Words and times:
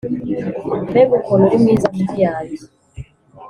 Mbega 0.89 1.13
ukuntu 1.19 1.43
uri 1.47 1.57
mwiza, 1.61 1.87
ncuti 1.91 2.15
yanjye, 2.25 2.63